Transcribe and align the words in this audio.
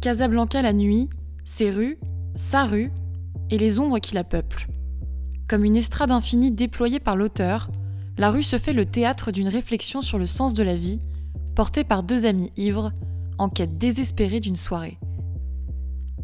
Casablanca 0.00 0.62
la 0.62 0.72
nuit, 0.72 1.08
ses 1.44 1.70
rues, 1.70 1.98
sa 2.34 2.64
rue 2.64 2.92
et 3.50 3.58
les 3.58 3.78
ombres 3.78 3.98
qui 3.98 4.14
la 4.14 4.24
peuplent. 4.24 4.68
Comme 5.48 5.64
une 5.64 5.76
estrade 5.76 6.10
infinie 6.10 6.50
déployée 6.50 7.00
par 7.00 7.16
l'auteur, 7.16 7.70
la 8.18 8.30
rue 8.30 8.42
se 8.42 8.58
fait 8.58 8.72
le 8.72 8.86
théâtre 8.86 9.30
d'une 9.30 9.48
réflexion 9.48 10.02
sur 10.02 10.18
le 10.18 10.26
sens 10.26 10.54
de 10.54 10.62
la 10.62 10.76
vie, 10.76 11.00
portée 11.54 11.84
par 11.84 12.02
deux 12.02 12.26
amis 12.26 12.52
ivres, 12.56 12.92
en 13.38 13.48
quête 13.48 13.78
désespérée 13.78 14.40
d'une 14.40 14.56
soirée. 14.56 14.98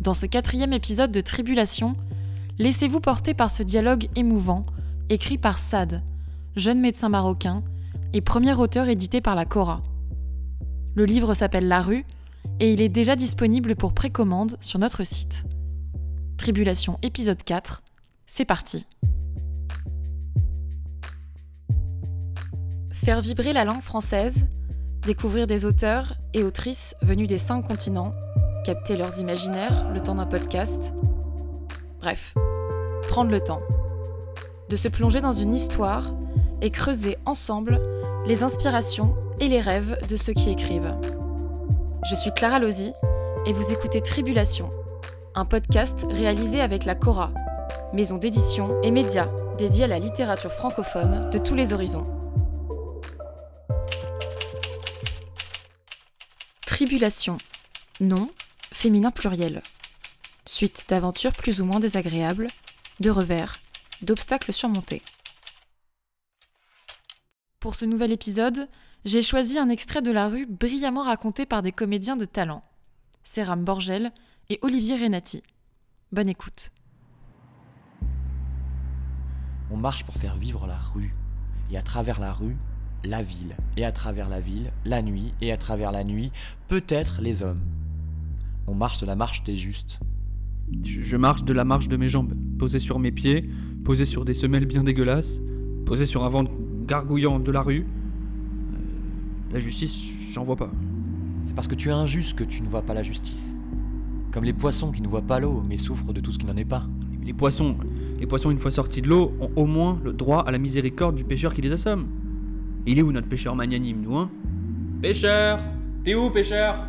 Dans 0.01 0.15
ce 0.15 0.27
quatrième 0.27 0.73
épisode 0.73 1.13
de 1.13 1.21
Tribulation, 1.21 1.95
laissez-vous 2.59 3.01
porter 3.01 3.35
par 3.35 3.51
ce 3.51 3.63
dialogue 3.63 4.09
émouvant, 4.17 4.65
écrit 5.11 5.39
par 5.39 5.59
Sad, 5.59 6.03
jeune 6.57 6.81
médecin 6.81 7.09
marocain 7.09 7.63
et 8.13 8.21
premier 8.21 8.55
auteur 8.55 8.89
édité 8.89 9.21
par 9.21 9.35
la 9.35 9.45
Cora. 9.45 9.83
Le 10.95 11.05
livre 11.05 11.35
s'appelle 11.35 11.69
La 11.69 11.81
rue 11.81 12.05
et 12.61 12.73
il 12.73 12.81
est 12.81 12.89
déjà 12.89 13.17
disponible 13.17 13.77
pour 13.77 13.93
précommande 13.93 14.57
sur 14.61 14.79
notre 14.79 15.05
site. 15.05 15.45
Tribulation 16.37 16.99
épisode 17.03 17.43
4, 17.43 17.83
c'est 18.27 18.45
parti. 18.45 18.87
Faire 22.93 23.21
vibrer 23.21 23.53
la 23.53 23.65
langue 23.65 23.83
française, 23.83 24.47
découvrir 25.03 25.47
des 25.47 25.65
auteurs 25.65 26.15
et 26.35 26.45
autrices 26.45 26.95
venus 27.03 27.27
des 27.27 27.39
cinq 27.39 27.63
continents, 27.63 28.13
capter 28.65 28.97
leurs 28.97 29.19
imaginaires 29.19 29.91
le 29.91 30.01
temps 30.01 30.15
d'un 30.15 30.27
podcast. 30.27 30.93
Bref, 32.01 32.35
prendre 33.09 33.31
le 33.31 33.41
temps. 33.41 33.63
De 34.69 34.77
se 34.77 34.89
plonger 34.89 35.21
dans 35.21 35.33
une 35.33 35.53
histoire 35.53 36.15
et 36.61 36.71
creuser 36.71 37.19
ensemble 37.27 37.81
les 38.25 38.43
inspirations 38.43 39.15
et 39.41 39.49
les 39.49 39.61
rêves 39.61 39.99
de 40.09 40.17
ceux 40.17 40.33
qui 40.33 40.51
écrivent. 40.51 40.95
Je 42.05 42.17
suis 42.17 42.35
Clara 42.35 42.59
Lozy 42.59 42.93
et 43.47 43.53
vous 43.53 43.71
écoutez 43.71 44.01
Tribulation, 44.01 44.71
un 45.37 45.45
podcast 45.45 46.05
réalisé 46.11 46.61
avec 46.61 46.85
la 46.85 46.97
Cora, 46.97 47.33
maison 47.93 48.19
d'édition 48.19 48.83
et 48.83 48.91
média 48.91 49.31
dédiée 49.57 49.85
à 49.85 49.87
la 49.87 50.01
littérature 50.01 50.51
francophone 50.51 51.31
de 51.31 51.39
tous 51.39 51.55
les 51.55 51.73
horizons. 51.73 52.05
Tribulation, 56.67 57.39
nom, 58.01 58.29
féminin 58.73 59.13
pluriel. 59.13 59.63
Suite 60.45 60.87
d'aventures 60.89 61.33
plus 61.33 61.61
ou 61.61 61.67
moins 61.67 61.79
désagréables, 61.79 62.49
de 62.99 63.11
revers, 63.11 63.61
d'obstacles 64.01 64.53
surmontés. 64.53 65.03
Pour 67.61 67.77
ce 67.77 67.85
nouvel 67.85 68.11
épisode, 68.11 68.67
j'ai 69.05 69.23
choisi 69.23 69.59
un 69.59 69.69
extrait 69.69 70.03
de 70.03 70.13
la 70.13 70.29
rue 70.29 70.47
brillamment 70.47 71.03
raconté 71.03 71.47
par 71.47 71.63
des 71.63 71.73
comédiens 71.73 72.17
de 72.17 72.25
talent, 72.25 72.63
Séram 73.25 73.65
Borgel 73.65 74.13
et 74.49 74.59
Olivier 74.63 74.97
Renati. 74.97 75.43
Bonne 76.13 76.29
écoute. 76.29 76.71
On 79.71 79.77
marche 79.77 80.05
pour 80.05 80.15
faire 80.17 80.37
vivre 80.37 80.67
la 80.67 80.77
rue, 80.77 81.15
et 81.71 81.77
à 81.77 81.83
travers 81.83 82.21
la 82.21 82.33
rue, 82.33 82.57
la 83.05 83.23
ville, 83.23 83.57
et 83.77 83.85
à 83.85 83.91
travers 83.91 84.29
la 84.29 84.41
ville, 84.41 84.71
la 84.85 85.03
nuit, 85.03 85.35
et 85.41 85.51
à 85.51 85.57
travers 85.57 85.91
la 85.91 86.05
nuit, 86.05 86.31
peut-être 86.69 87.23
les 87.23 87.43
hommes. 87.43 87.63
On 88.67 88.75
marche 88.75 88.99
de 88.99 89.07
la 89.07 89.17
marche 89.17 89.43
des 89.43 89.57
justes. 89.57 89.99
Je, 90.85 91.03
je 91.03 91.17
marche 91.17 91.43
de 91.43 91.53
la 91.53 91.65
marche 91.65 91.89
de 91.89 91.97
mes 91.97 92.09
jambes, 92.09 92.35
posé 92.59 92.79
sur 92.79 92.99
mes 92.99 93.11
pieds, 93.11 93.51
posé 93.85 94.05
sur 94.05 94.25
des 94.25 94.35
semelles 94.35 94.67
bien 94.67 94.85
dégueulasses, 94.85 95.41
posé 95.87 96.07
sur 96.07 96.23
un 96.23 96.29
ventre 96.29 96.53
gargouillant 96.87 97.41
de 97.41 97.51
la 97.51 97.63
rue. 97.63 97.87
La 99.53 99.61
justice, 99.61 100.13
j'en 100.33 100.45
vois 100.45 100.57
pas. 100.57 100.71
C'est 101.45 101.55
parce 101.55 101.69
que 101.69 101.75
tu 101.75 101.91
es 101.91 101.93
injuste 101.93 102.35
que 102.35 102.45
tu 102.45 102.63
ne 102.63 102.69
vois 102.69 102.83
pas 102.83 102.95
la 102.95 103.03
justice. 103.03 103.55
Comme 104.31 104.45
les 104.45 104.55
poissons 104.55 104.93
qui 104.93 105.03
ne 105.03 105.09
voient 105.09 105.23
pas 105.23 105.41
l'eau, 105.41 105.63
mais 105.69 105.77
souffrent 105.77 106.13
de 106.13 106.21
tout 106.21 106.33
ce 106.33 106.39
qui 106.39 106.47
n'en 106.47 106.57
est 106.57 106.65
pas. 106.65 106.87
Les 107.23 107.35
poissons, 107.35 107.77
les 108.19 108.27
poissons 108.27 108.51
une 108.51 108.59
fois 108.59 108.71
sortis 108.71 109.03
de 109.03 109.09
l'eau, 109.09 109.35
ont 109.41 109.51
au 109.57 109.67
moins 109.67 110.01
le 110.03 110.13
droit 110.13 110.41
à 110.41 110.51
la 110.51 110.59
miséricorde 110.59 111.17
du 111.17 111.25
pêcheur 111.25 111.53
qui 111.53 111.61
les 111.61 111.73
assomme. 111.73 112.07
Il 112.87 112.99
est 112.99 113.03
où 113.03 113.13
notre 113.13 113.29
pêcheur 113.29 113.55
magnanime, 113.55 114.01
nous, 114.01 114.17
hein? 114.17 114.31
Pêcheur 115.03 115.61
T'es 116.03 116.15
où, 116.15 116.31
pêcheur? 116.31 116.87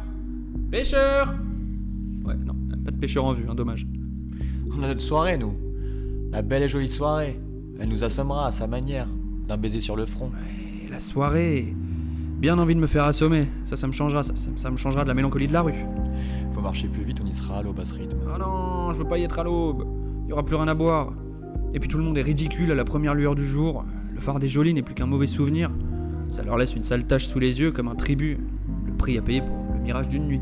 Pêcheur 0.71 1.35
Ouais, 2.25 2.35
non, 2.35 2.55
pas 2.83 2.91
de 2.91 2.97
pêcheur 2.97 3.25
en 3.25 3.33
vue, 3.33 3.45
hein, 3.47 3.55
dommage. 3.55 3.85
On 4.75 4.81
a 4.81 4.87
notre 4.87 5.01
soirée, 5.01 5.37
nous. 5.37 5.53
La 6.31 6.41
belle 6.41 6.63
et 6.63 6.69
jolie 6.69 6.87
soirée. 6.87 7.39
Elle 7.79 7.89
nous 7.89 8.03
assommera 8.03 8.47
à 8.47 8.51
sa 8.51 8.65
manière, 8.67 9.07
d'un 9.47 9.57
baiser 9.57 9.81
sur 9.81 9.95
le 9.95 10.05
front. 10.05 10.31
Et 10.83 10.89
la 10.89 10.99
soirée 10.99 11.75
Bien 12.43 12.57
envie 12.59 12.75
de 12.75 12.79
me 12.81 12.87
faire 12.87 13.05
assommer, 13.05 13.47
ça, 13.63 13.77
ça 13.77 13.87
me 13.87 13.93
changera, 13.93 14.21
ça, 14.21 14.35
ça- 14.35 14.51
ça 14.57 14.69
me 14.69 14.75
changera 14.75 15.03
de 15.03 15.07
la 15.07 15.13
mélancolie 15.13 15.47
de 15.47 15.53
la 15.53 15.61
rue. 15.61 15.85
Faut 16.51 16.59
marcher 16.59 16.89
plus 16.89 17.05
vite, 17.05 17.21
on 17.23 17.25
y 17.25 17.31
sera 17.31 17.59
à 17.59 17.63
l'aube 17.63 17.79
à 17.79 17.85
ce 17.85 17.95
rythme. 17.95 18.17
Ah 18.27 18.37
non, 18.37 18.91
je 18.91 18.99
veux 18.99 19.07
pas 19.07 19.17
y 19.17 19.23
être 19.23 19.39
à 19.39 19.45
l'aube. 19.45 19.85
Il 20.25 20.29
y 20.29 20.33
aura 20.33 20.43
plus 20.43 20.57
rien 20.57 20.67
à 20.67 20.73
boire. 20.73 21.13
Et 21.73 21.79
puis 21.79 21.87
tout 21.87 21.97
le 21.97 22.03
monde 22.03 22.17
est 22.17 22.21
ridicule 22.21 22.69
à 22.69 22.75
la 22.75 22.83
première 22.83 23.15
lueur 23.15 23.35
du 23.35 23.47
jour. 23.47 23.85
Le 24.13 24.19
phare 24.19 24.39
des 24.39 24.49
jolis 24.49 24.73
n'est 24.73 24.81
plus 24.81 24.93
qu'un 24.93 25.05
mauvais 25.05 25.25
souvenir. 25.25 25.71
Ça 26.33 26.43
leur 26.43 26.57
laisse 26.57 26.75
une 26.75 26.83
sale 26.83 27.05
tache 27.07 27.27
sous 27.27 27.39
les 27.39 27.61
yeux 27.61 27.71
comme 27.71 27.87
un 27.87 27.95
tribut. 27.95 28.37
Le 28.87 28.91
prix 28.91 29.17
à 29.17 29.21
payer 29.21 29.39
pour 29.41 29.55
le 29.75 29.79
mirage 29.79 30.09
d'une 30.09 30.27
nuit. 30.27 30.41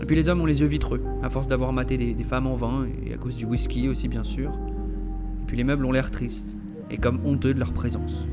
Et 0.00 0.06
puis 0.06 0.16
les 0.16 0.30
hommes 0.30 0.40
ont 0.40 0.46
les 0.46 0.62
yeux 0.62 0.66
vitreux, 0.68 1.02
à 1.22 1.28
force 1.28 1.48
d'avoir 1.48 1.74
maté 1.74 1.98
des, 1.98 2.14
des 2.14 2.24
femmes 2.24 2.46
en 2.46 2.54
vain, 2.54 2.86
et 3.06 3.12
à 3.12 3.18
cause 3.18 3.36
du 3.36 3.44
whisky 3.44 3.90
aussi 3.90 4.08
bien 4.08 4.24
sûr. 4.24 4.50
Et 5.42 5.46
puis 5.46 5.56
les 5.58 5.64
meubles 5.64 5.84
ont 5.84 5.92
l'air 5.92 6.10
tristes, 6.10 6.56
et 6.90 6.96
comme 6.96 7.20
honteux 7.26 7.52
de 7.52 7.58
leur 7.60 7.72
présence. 7.74 8.26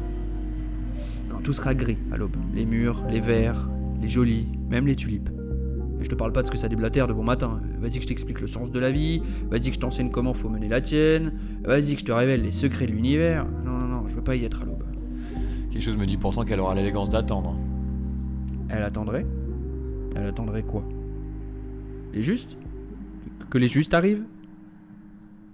Tout 1.43 1.53
sera 1.53 1.73
gris 1.73 1.97
à 2.11 2.17
l'aube. 2.17 2.35
Les 2.53 2.65
murs, 2.65 3.03
les 3.09 3.21
verres, 3.21 3.69
les 4.01 4.07
jolis, 4.07 4.47
même 4.69 4.85
les 4.87 4.95
tulipes. 4.95 5.29
Et 5.99 6.03
je 6.03 6.09
te 6.09 6.15
parle 6.15 6.31
pas 6.31 6.41
de 6.41 6.47
ce 6.47 6.51
que 6.51 6.57
ça 6.57 6.69
déblatère 6.69 7.07
de 7.07 7.13
bon 7.13 7.23
matin. 7.23 7.61
Vas-y 7.79 7.95
que 7.95 8.03
je 8.03 8.07
t'explique 8.07 8.39
le 8.39 8.47
sens 8.47 8.71
de 8.71 8.79
la 8.79 8.91
vie, 8.91 9.21
vas-y 9.49 9.69
que 9.69 9.73
je 9.73 9.79
t'enseigne 9.79 10.11
comment 10.11 10.33
faut 10.33 10.49
mener 10.49 10.67
la 10.67 10.81
tienne, 10.81 11.33
vas-y 11.63 11.95
que 11.95 11.99
je 12.01 12.05
te 12.05 12.11
révèle 12.11 12.43
les 12.43 12.51
secrets 12.51 12.85
de 12.85 12.91
l'univers. 12.91 13.45
Non, 13.65 13.73
non, 13.73 13.87
non, 13.87 14.07
je 14.07 14.15
veux 14.15 14.23
pas 14.23 14.35
y 14.35 14.45
être 14.45 14.61
à 14.61 14.65
l'aube. 14.65 14.83
Quelque 15.71 15.83
chose 15.83 15.97
me 15.97 16.05
dit 16.05 16.17
pourtant 16.17 16.45
qu'elle 16.45 16.59
aura 16.59 16.75
l'élégance 16.75 17.09
d'attendre. 17.09 17.57
Elle 18.69 18.83
attendrait? 18.83 19.25
Elle 20.15 20.25
attendrait 20.25 20.63
quoi? 20.63 20.83
Les 22.13 22.21
justes? 22.21 22.57
Que 23.49 23.57
les 23.57 23.67
justes 23.67 23.93
arrivent? 23.93 24.25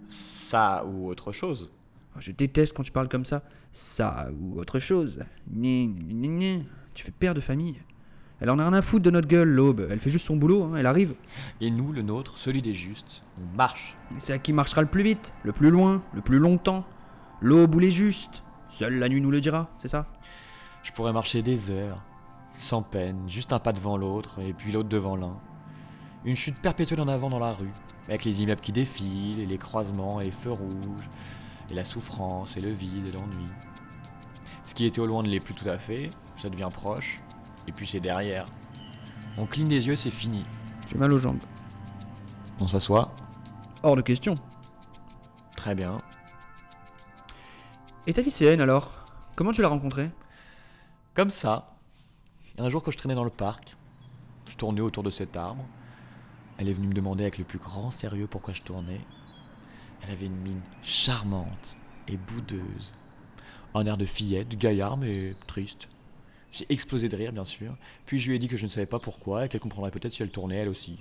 Ça 0.09 0.85
ou 0.85 1.07
autre 1.07 1.31
chose. 1.31 1.71
Oh, 2.15 2.19
Je 2.19 2.31
déteste 2.31 2.75
quand 2.75 2.83
tu 2.83 2.91
parles 2.91 3.09
comme 3.09 3.25
ça. 3.25 3.43
Ça 3.71 4.29
ou 4.39 4.59
autre 4.59 4.79
chose. 4.79 5.23
Ni, 5.49 5.87
ni, 5.87 6.13
ni, 6.13 6.27
ni. 6.29 6.63
Tu 6.93 7.03
fais 7.03 7.11
père 7.11 7.33
de 7.33 7.41
famille. 7.41 7.75
Elle 8.41 8.49
en 8.49 8.59
a 8.59 8.63
rien 8.67 8.73
à 8.73 8.81
foutre 8.81 9.03
de 9.03 9.11
notre 9.11 9.27
gueule, 9.27 9.49
l'aube. 9.49 9.87
Elle 9.89 9.99
fait 9.99 10.09
juste 10.09 10.25
son 10.25 10.35
boulot, 10.35 10.63
hein, 10.63 10.75
elle 10.77 10.85
arrive. 10.85 11.15
Et 11.61 11.71
nous, 11.71 11.93
le 11.93 12.01
nôtre, 12.01 12.37
celui 12.37 12.61
des 12.61 12.73
justes, 12.73 13.23
on 13.41 13.55
marche. 13.55 13.95
C'est 14.17 14.33
à 14.33 14.37
qui 14.37 14.51
marchera 14.51 14.81
le 14.81 14.89
plus 14.89 15.03
vite, 15.03 15.33
le 15.43 15.53
plus 15.53 15.69
loin, 15.69 16.03
le 16.13 16.21
plus 16.21 16.37
longtemps? 16.37 16.85
L'aube 17.41 17.75
ou 17.75 17.79
les 17.79 17.91
justes? 17.91 18.43
Seule 18.69 18.95
la 18.99 19.07
nuit 19.07 19.21
nous 19.21 19.31
le 19.31 19.39
dira, 19.39 19.69
c'est 19.77 19.87
ça? 19.87 20.07
Je 20.83 20.91
pourrais 20.91 21.13
marcher 21.13 21.41
des 21.41 21.71
heures, 21.71 22.03
sans 22.55 22.81
peine, 22.81 23.17
juste 23.27 23.53
un 23.53 23.59
pas 23.59 23.71
devant 23.71 23.97
l'autre, 23.97 24.39
et 24.41 24.53
puis 24.53 24.71
l'autre 24.71 24.89
devant 24.89 25.15
l'un. 25.15 25.37
Une 26.25 26.35
chute 26.35 26.61
perpétuelle 26.61 26.99
en 26.99 27.07
avant 27.07 27.29
dans 27.29 27.39
la 27.39 27.51
rue, 27.51 27.71
avec 28.07 28.25
les 28.25 28.41
immeubles 28.41 28.61
qui 28.61 28.71
défilent, 28.73 29.39
et 29.39 29.45
les 29.45 29.57
croisements, 29.57 30.19
et 30.19 30.25
les 30.25 30.31
feux 30.31 30.51
rouges, 30.51 31.07
et 31.69 31.73
la 31.73 31.83
souffrance, 31.83 32.57
et 32.57 32.59
le 32.59 32.69
vide, 32.69 33.07
et 33.07 33.11
l'ennui. 33.11 33.45
Ce 34.63 34.73
qui 34.73 34.85
était 34.85 34.99
au 34.99 35.05
loin 35.07 35.23
ne 35.23 35.29
l'est 35.29 35.39
plus 35.39 35.53
tout 35.55 35.69
à 35.69 35.77
fait, 35.77 36.09
ça 36.37 36.49
devient 36.49 36.69
proche, 36.73 37.19
et 37.67 37.71
puis 37.71 37.87
c'est 37.87 37.99
derrière. 37.99 38.45
On 39.37 39.45
cligne 39.45 39.67
des 39.67 39.87
yeux, 39.87 39.95
c'est 39.95 40.11
fini. 40.11 40.45
J'ai 40.89 40.97
mal 40.97 41.11
aux 41.11 41.19
jambes. 41.19 41.39
On 42.61 42.67
s'assoit, 42.67 43.11
Hors 43.83 43.95
de 43.95 44.01
question. 44.01 44.35
très 45.57 45.75
bien. 45.75 45.97
Et 48.07 48.13
ta 48.13 48.21
lycéenne 48.21 48.61
alors? 48.61 49.03
Comment 49.35 49.51
tu 49.51 49.61
l'as 49.61 49.67
rencontrée? 49.67 50.11
Comme 51.13 51.31
ça, 51.31 51.75
un 52.57 52.69
jour 52.69 52.81
que 52.83 52.91
je 52.91 52.97
traînais 52.97 53.15
dans 53.15 53.23
le 53.23 53.29
parc, 53.29 53.75
je 54.49 54.55
tournais 54.55 54.81
autour 54.81 55.03
de 55.03 55.09
cet 55.09 55.35
arbre. 55.35 55.65
Elle 56.57 56.69
est 56.69 56.73
venue 56.73 56.87
me 56.87 56.93
demander 56.93 57.23
avec 57.23 57.37
le 57.37 57.43
plus 57.43 57.59
grand 57.59 57.91
sérieux 57.91 58.27
pourquoi 58.27 58.53
je 58.53 58.61
tournais. 58.61 59.01
Elle 60.05 60.13
avait 60.13 60.25
une 60.27 60.37
mine 60.37 60.61
charmante 60.83 61.75
et 62.07 62.17
boudeuse. 62.17 62.93
Un 63.73 63.85
air 63.87 63.97
de 63.97 64.05
fillette, 64.05 64.57
gaillard 64.57 64.97
mais 64.97 65.33
triste. 65.47 65.87
J'ai 66.51 66.65
explosé 66.69 67.09
de 67.09 67.17
rire 67.17 67.33
bien 67.33 67.43
sûr, 67.43 67.75
puis 68.05 68.19
je 68.19 68.29
lui 68.29 68.35
ai 68.35 68.39
dit 68.39 68.47
que 68.47 68.55
je 68.55 68.65
ne 68.65 68.71
savais 68.71 68.85
pas 68.85 68.99
pourquoi 68.99 69.45
et 69.45 69.49
qu'elle 69.49 69.59
comprendrait 69.59 69.91
peut-être 69.91 70.13
si 70.13 70.21
elle 70.21 70.29
tournait 70.29 70.57
elle 70.57 70.69
aussi. 70.69 70.99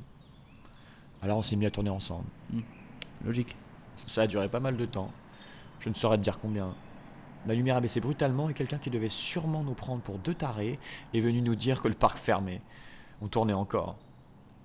Alors 1.23 1.39
on 1.39 1.43
s'est 1.43 1.57
mis 1.57 1.67
à 1.67 1.71
tourner 1.71 1.91
ensemble. 1.91 2.27
Logique. 3.25 3.55
Ça 4.07 4.23
a 4.23 4.27
duré 4.27 4.49
pas 4.49 4.61
mal 4.61 4.77
de 4.77 4.85
temps. 4.85 5.11
Je 5.81 5.89
ne 5.89 5.95
saurais 5.95 6.17
te 6.17 6.23
dire 6.23 6.39
combien. 6.39 6.75
La 7.47 7.55
lumière 7.55 7.77
a 7.77 7.81
baissé 7.81 8.01
brutalement 8.01 8.49
et 8.49 8.55
quelqu'un 8.55 8.79
qui 8.79 8.91
devait 8.91 9.09
sûrement 9.11 9.63
nous 9.63 9.75
prendre 9.75 10.03
pour 10.03 10.19
deux 10.19 10.35
tarés 10.35 10.79
est 11.13 11.21
venu 11.21 11.43
nous 11.43 11.55
dire 11.55 11.83
que 11.83 11.89
le 11.89 11.95
parc 11.95 12.17
fermait. 12.17 12.63
On 13.21 13.29
tournait 13.29 13.53
encore. 13.53 13.97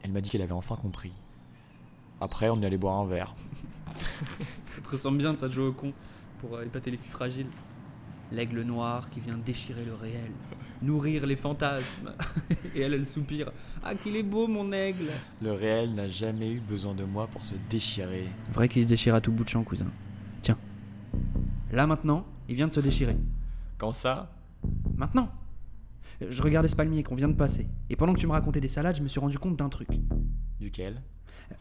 Elle 0.01 0.11
m'a 0.11 0.21
dit 0.21 0.29
qu'elle 0.29 0.41
avait 0.41 0.53
enfin 0.53 0.77
compris. 0.77 1.13
Après, 2.21 2.49
on 2.49 2.61
est 2.61 2.65
allé 2.65 2.77
boire 2.77 2.99
un 2.99 3.05
verre. 3.05 3.35
Ça 4.65 4.81
te 4.81 4.89
ressemble 4.89 5.17
bien 5.17 5.33
de 5.33 5.37
ça 5.37 5.47
de 5.47 5.53
jouer 5.53 5.67
au 5.67 5.73
con 5.73 5.93
pour 6.39 6.55
euh, 6.55 6.63
épater 6.63 6.91
les 6.91 6.97
filles 6.97 7.11
fragiles. 7.11 7.47
L'aigle 8.31 8.61
noir 8.61 9.09
qui 9.09 9.19
vient 9.19 9.39
déchirer 9.39 9.83
le 9.83 9.95
réel, 9.95 10.31
nourrir 10.83 11.25
les 11.25 11.35
fantasmes. 11.35 12.13
Et 12.75 12.81
elle, 12.81 12.93
elle 12.93 13.05
soupire. 13.05 13.51
Ah, 13.83 13.95
qu'il 13.95 14.15
est 14.15 14.23
beau, 14.23 14.47
mon 14.47 14.71
aigle 14.71 15.09
Le 15.41 15.51
réel 15.51 15.95
n'a 15.95 16.07
jamais 16.07 16.51
eu 16.51 16.59
besoin 16.59 16.93
de 16.93 17.03
moi 17.03 17.25
pour 17.25 17.43
se 17.43 17.55
déchirer. 17.69 18.27
Vrai 18.53 18.69
qu'il 18.69 18.83
se 18.83 18.87
déchire 18.87 19.15
à 19.15 19.21
tout 19.21 19.31
bout 19.31 19.43
de 19.43 19.49
champ, 19.49 19.63
cousin. 19.63 19.87
Tiens. 20.43 20.59
Là 21.71 21.87
maintenant, 21.87 22.23
il 22.47 22.55
vient 22.55 22.67
de 22.67 22.71
se 22.71 22.79
déchirer. 22.79 23.17
Quand 23.79 23.91
ça? 23.91 24.31
Maintenant 24.95 25.31
Je 26.21 26.41
regardais 26.43 26.67
ce 26.67 26.75
palmier 26.75 27.01
qu'on 27.01 27.15
vient 27.15 27.29
de 27.29 27.33
passer. 27.33 27.67
Et 27.89 27.95
pendant 27.95 28.13
que 28.13 28.19
tu 28.19 28.27
me 28.27 28.33
racontais 28.33 28.61
des 28.61 28.67
salades, 28.67 28.95
je 28.95 29.01
me 29.01 29.07
suis 29.07 29.19
rendu 29.19 29.39
compte 29.39 29.55
d'un 29.55 29.69
truc. 29.69 29.89
Duquel 30.59 31.01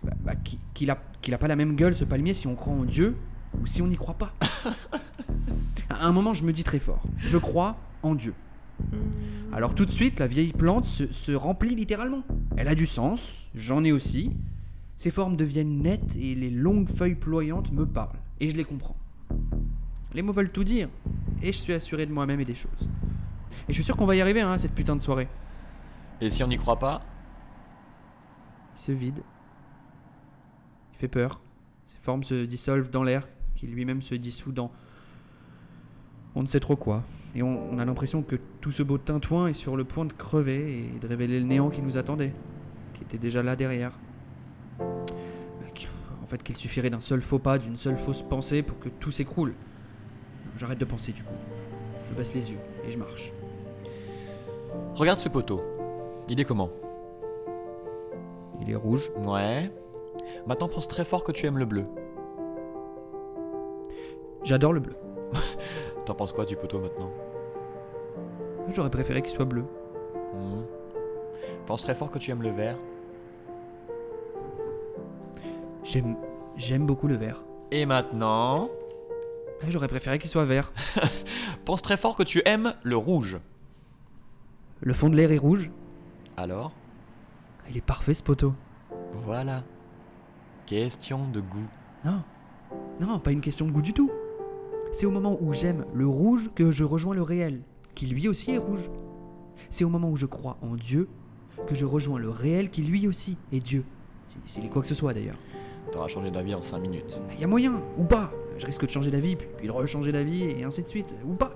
Bah, 0.03 0.13
bah, 0.21 0.35
qui- 0.35 0.59
qu'il 0.75 0.91
a, 0.91 0.99
qu'il 1.23 1.33
a 1.35 1.39
pas 1.39 1.49
la 1.49 1.57
même 1.57 1.75
gueule 1.77 1.95
ce 1.97 2.05
palmier 2.05 2.35
si 2.35 2.47
on 2.47 2.55
croit 2.55 2.75
en 2.75 2.85
Dieu 2.85 3.17
ou 3.61 3.67
si 3.67 3.81
on 3.81 3.87
n'y 3.87 3.97
croit 3.97 4.15
pas. 4.19 4.33
à 5.91 6.07
un 6.07 6.13
moment, 6.13 6.35
je 6.35 6.45
me 6.45 6.53
dis 6.53 6.65
très 6.65 6.79
fort, 6.79 7.03
je 7.19 7.39
crois 7.39 7.77
en 8.03 8.15
Dieu. 8.15 8.35
Alors 9.53 9.75
tout 9.75 9.87
de 9.87 9.91
suite, 9.91 10.19
la 10.21 10.27
vieille 10.27 10.53
plante 10.53 10.85
se, 10.85 11.11
se 11.13 11.33
remplit 11.33 11.75
littéralement. 11.75 12.23
Elle 12.57 12.69
a 12.69 12.75
du 12.75 12.87
sens, 12.87 13.51
j'en 13.55 13.83
ai 13.85 13.93
aussi. 13.93 14.33
Ses 14.97 15.11
formes 15.11 15.37
deviennent 15.37 15.81
nettes 15.81 16.17
et 16.17 16.35
les 16.35 16.51
longues 16.51 16.89
feuilles 16.89 17.15
ployantes 17.15 17.73
me 17.73 17.87
parlent. 17.87 18.19
Et 18.41 18.51
je 18.51 18.57
les 18.57 18.65
comprends. 18.65 18.97
Les 20.13 20.23
mots 20.23 20.33
veulent 20.33 20.51
tout 20.53 20.65
dire. 20.65 20.89
Et 21.43 21.53
je 21.53 21.59
suis 21.59 21.73
assuré 21.73 22.05
de 22.07 22.13
moi-même 22.13 22.41
et 22.41 22.45
des 22.45 22.55
choses. 22.55 22.89
Et 23.69 23.73
je 23.73 23.75
suis 23.75 23.85
sûr 23.85 23.97
qu'on 23.97 24.07
va 24.07 24.17
y 24.17 24.21
arriver, 24.21 24.41
hein, 24.41 24.59
cette 24.59 24.75
putain 24.75 24.97
de 24.97 25.01
soirée. 25.01 25.29
Et 26.21 26.31
si 26.31 26.43
on 26.43 26.49
n'y 26.49 26.57
croit 26.59 26.79
pas 26.79 27.03
se 28.79 28.93
vide. 28.93 29.23
Il 30.93 30.99
fait 30.99 31.09
peur. 31.09 31.41
Ses 31.89 31.99
formes 31.99 32.23
se 32.23 32.45
dissolvent 32.45 32.91
dans 32.91 33.03
l'air, 33.03 33.29
qui 33.55 33.67
lui-même 33.67 34.03
se 34.03 34.15
dissout 34.15 34.53
dans. 34.53 34.71
On 36.35 36.43
ne 36.43 36.47
sait 36.47 36.61
trop 36.61 36.77
quoi. 36.77 37.03
Et 37.35 37.43
on, 37.43 37.79
a 37.79 37.85
l'impression 37.85 38.23
que 38.23 38.37
tout 38.61 38.73
ce 38.73 38.83
beau 38.83 38.97
tintouin 38.97 39.49
est 39.49 39.53
sur 39.53 39.77
le 39.77 39.85
point 39.85 40.05
de 40.05 40.13
crever 40.13 40.91
et 40.95 40.99
de 40.99 41.07
révéler 41.07 41.41
le 41.41 41.47
néant 41.47 41.69
qui 41.69 41.83
nous 41.83 41.99
attendait, 41.99 42.33
qui 42.95 43.03
était 43.03 43.19
déjà 43.19 43.43
là 43.43 43.55
derrière. 43.57 43.93
En 46.23 46.31
fait, 46.31 46.43
qu'il 46.43 46.57
suffirait 46.57 46.91
d'un 46.91 47.01
seul 47.01 47.23
faux 47.23 47.39
pas, 47.39 47.57
d'une 47.57 47.79
seule 47.79 47.97
fausse 47.97 48.23
pensée 48.23 48.63
pour 48.63 48.79
que 48.79 48.91
tout 48.91 49.11
s'écroule. 49.11 49.55
J'arrête 50.59 50.79
de 50.79 50.85
penser 50.85 51.13
du 51.13 51.23
coup. 51.23 51.33
Je 52.07 52.13
baisse 52.13 52.35
les 52.35 52.51
yeux 52.51 52.59
et 52.87 52.91
je 52.91 52.99
marche. 52.99 53.33
Regarde 54.95 55.19
ce 55.19 55.31
poteau. 55.31 55.63
Il 56.29 56.39
est 56.39 56.45
comment? 56.45 56.69
Il 58.61 58.71
est 58.71 58.77
rouge. 58.77 59.11
Ouais. 59.25 59.71
Maintenant 60.47 60.69
pense 60.69 60.89
très 60.89 61.05
fort 61.05 61.25
que 61.25 61.33
tu 61.33 61.47
aimes 61.47 61.59
le 61.59 61.67
bleu. 61.67 61.87
J'adore 64.45 64.73
le 64.73 64.81
bleu. 64.81 64.97
T'en 66.07 66.15
penses 66.15 66.33
quoi 66.33 66.45
du 66.45 66.57
poteau 66.57 66.81
maintenant? 66.81 67.11
J'aurais 68.71 68.91
préféré 68.91 69.23
qu'il 69.23 69.31
soit 69.31 69.45
bleu. 69.45 69.65
Hmm. 70.35 70.63
Pense 71.67 71.83
très 71.83 71.95
fort 71.95 72.11
que 72.11 72.19
tu 72.19 72.31
aimes 72.31 72.43
le 72.43 72.51
vert. 72.51 72.79
J'aime, 75.85 76.17
j'aime 76.57 76.87
beaucoup 76.87 77.09
le 77.09 77.15
vert. 77.15 77.43
Et 77.71 77.87
maintenant? 77.87 78.71
Ah, 79.63 79.67
J'aurais 79.69 79.89
préféré 79.89 80.19
qu'il 80.19 80.31
soit 80.31 80.45
vert. 80.45 80.73
Pense 81.65 81.83
très 81.83 81.97
fort 81.97 82.17
que 82.17 82.23
tu 82.23 82.43
aimes 82.47 82.75
le 82.83 82.97
rouge. 82.97 83.39
Le 84.81 84.95
fond 84.95 85.09
de 85.09 85.17
l'air 85.17 85.33
est 85.33 85.39
rouge. 85.39 85.71
Alors? 86.37 86.73
Il 87.71 87.77
est 87.77 87.81
parfait 87.85 88.15
ce 88.15 88.23
poteau. 88.23 88.55
Voilà. 89.25 89.63
Question 90.67 91.21
de 91.33 91.41
goût. 91.41 91.69
Non, 92.05 92.23
non, 93.01 93.19
pas 93.19 93.33
une 93.33 93.41
question 93.41 93.67
de 93.67 93.71
goût 93.73 93.83
du 93.83 93.93
tout. 93.93 94.11
C'est 94.93 95.07
au 95.07 95.11
moment 95.11 95.37
où 95.41 95.53
j'aime 95.53 95.85
le 95.93 96.07
rouge 96.07 96.51
que 96.55 96.71
je 96.71 96.85
rejoins 96.85 97.15
le 97.15 97.23
réel, 97.23 97.61
qui 97.95 98.07
lui 98.07 98.29
aussi 98.29 98.53
est 98.53 98.59
rouge. 98.59 98.91
C'est 99.71 99.85
au 99.85 99.89
moment 99.89 100.11
où 100.11 100.17
je 100.17 100.27
crois 100.27 100.57
en 100.63 100.75
Dieu 100.77 101.09
que 101.67 101.75
je 101.75 101.85
rejoins 101.85 102.19
le 102.19 102.31
réel 102.31 102.71
qui 102.71 102.83
lui 102.83 103.07
aussi 103.09 103.37
est 103.53 103.61
Dieu. 103.61 103.85
Si- 104.27 104.39
S'il 104.45 104.65
est 104.65 104.69
quoi 104.69 104.83
que 104.83 104.89
ce 104.89 104.95
soit 104.95 105.13
d'ailleurs. 105.13 105.37
T'auras 105.93 106.09
changé 106.09 106.31
d'avis 106.31 106.55
en 106.55 106.61
5 106.61 106.79
minutes. 106.79 107.21
Il 107.35 107.41
y 107.41 107.45
a 107.45 107.47
moyen, 107.47 107.83
ou 107.99 108.05
pas. 108.05 108.31
Je 108.59 108.67
risque 108.67 108.85
de 108.85 108.91
changer 108.91 109.11
d'avis, 109.11 109.37
puis, 109.37 109.49
puis 109.57 109.67
de 109.67 109.73
rechanger 109.73 110.13
d'avis, 110.13 110.45
et 110.45 110.63
ainsi 110.65 110.83
de 110.83 110.87
suite, 110.89 111.15
ou 111.27 111.35
pas. 111.35 111.53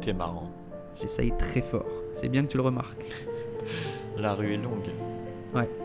T'es 0.00 0.12
marrant. 0.12 0.50
J'essaye 1.00 1.32
très 1.38 1.62
fort. 1.62 1.86
C'est 2.12 2.28
bien 2.28 2.42
que 2.42 2.48
tu 2.48 2.56
le 2.58 2.62
remarques. 2.62 3.04
La 4.18 4.34
rue 4.34 4.52
est 4.54 4.58
longue. 4.58 4.90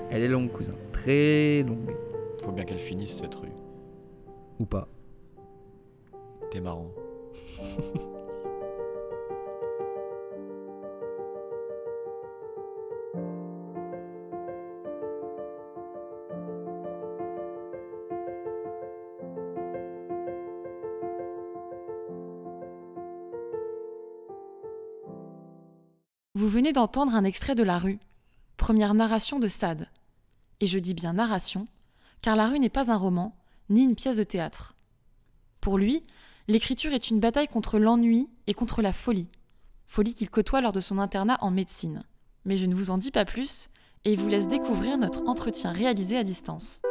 Elle 0.10 0.22
est 0.24 0.28
longue, 0.28 0.52
cousin. 0.52 0.75
Très 0.92 1.63
longue. 1.63 1.96
Faut 2.42 2.52
bien 2.52 2.63
qu'elle 2.63 2.80
finisse 2.80 3.18
cette 3.18 3.36
rue. 3.36 3.52
Ou 4.60 4.66
pas. 4.66 4.88
T'es 6.52 6.62
marrant. 6.62 6.92
Vous 26.36 26.50
venez 26.50 26.74
d'entendre 26.74 27.16
un 27.16 27.24
extrait 27.24 27.56
de 27.56 27.63
La 27.63 27.78
rue, 27.78 27.98
première 28.57 28.94
narration 28.94 29.40
de 29.40 29.48
Sade. 29.48 29.88
Et 30.65 30.67
je 30.67 30.79
dis 30.79 30.95
bien 30.95 31.13
narration, 31.13 31.67
car 32.23 32.35
La 32.35 32.47
rue 32.47 32.57
n'est 32.57 32.69
pas 32.69 32.91
un 32.91 32.97
roman, 32.97 33.38
ni 33.69 33.83
une 33.83 33.94
pièce 33.94 34.17
de 34.17 34.23
théâtre. 34.23 34.75
Pour 35.62 35.77
lui, 35.77 36.03
l'écriture 36.47 36.91
est 36.91 37.12
une 37.12 37.19
bataille 37.19 37.47
contre 37.47 37.77
l'ennui 37.77 38.31
et 38.47 38.56
contre 38.56 38.81
la 38.81 38.91
folie, 38.91 39.29
folie 39.85 40.15
qu'il 40.15 40.31
côtoie 40.31 40.62
lors 40.62 40.71
de 40.71 40.79
son 40.79 40.97
internat 40.97 41.38
en 41.41 41.51
médecine. 41.51 42.01
Mais 42.45 42.57
je 42.57 42.65
ne 42.65 42.73
vous 42.73 42.89
en 42.89 42.97
dis 42.97 43.12
pas 43.12 43.25
plus, 43.25 43.69
et 44.06 44.15
vous 44.15 44.27
laisse 44.27 44.47
découvrir 44.47 44.97
notre 44.97 45.27
entretien 45.27 45.71
réalisé 45.71 46.17
à 46.17 46.23
distance. 46.23 46.81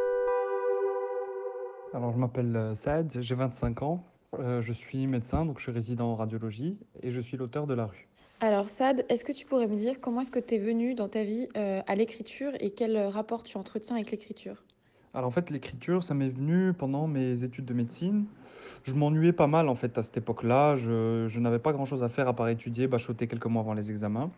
Alors, 1.93 2.13
je 2.13 2.17
m'appelle 2.17 2.55
euh, 2.55 2.75
Saad, 2.75 3.17
j'ai 3.19 3.35
25 3.35 3.81
ans. 3.81 4.05
Euh, 4.39 4.61
je 4.61 4.71
suis 4.71 5.05
médecin, 5.05 5.45
donc 5.45 5.57
je 5.57 5.63
suis 5.63 5.73
résident 5.73 6.13
en 6.13 6.15
radiologie 6.15 6.77
et 7.03 7.11
je 7.11 7.19
suis 7.19 7.35
l'auteur 7.35 7.67
de 7.67 7.73
La 7.73 7.87
rue. 7.87 8.07
Alors 8.39 8.69
Sad, 8.69 9.05
est-ce 9.09 9.25
que 9.25 9.33
tu 9.33 9.45
pourrais 9.45 9.67
me 9.67 9.75
dire 9.75 9.99
comment 9.99 10.21
est-ce 10.21 10.31
que 10.31 10.39
tu 10.39 10.55
es 10.55 10.57
venu 10.57 10.95
dans 10.95 11.09
ta 11.09 11.23
vie 11.25 11.49
euh, 11.57 11.81
à 11.85 11.95
l'écriture 11.95 12.53
et 12.61 12.73
quel 12.73 12.95
euh, 12.95 13.09
rapport 13.09 13.43
tu 13.43 13.57
entretiens 13.57 13.95
avec 13.97 14.09
l'écriture? 14.11 14.63
Alors, 15.13 15.27
en 15.27 15.31
fait, 15.31 15.49
l'écriture, 15.49 16.03
ça 16.03 16.13
m'est 16.13 16.29
venu 16.29 16.73
pendant 16.73 17.07
mes 17.07 17.43
études 17.43 17.65
de 17.65 17.73
médecine. 17.73 18.25
Je 18.83 18.93
m'ennuyais 18.93 19.31
pas 19.33 19.47
mal, 19.47 19.69
en 19.69 19.75
fait, 19.75 19.97
à 19.97 20.03
cette 20.03 20.17
époque-là. 20.17 20.75
Je, 20.75 21.25
je 21.27 21.39
n'avais 21.39 21.59
pas 21.59 21.71
grand-chose 21.73 22.03
à 22.03 22.09
faire 22.09 22.27
à 22.27 22.35
part 22.35 22.49
étudier, 22.49 22.87
bachoter 22.87 23.27
quelques 23.27 23.45
mois 23.45 23.61
avant 23.61 23.73
les 23.73 23.91
examens. 23.91 24.31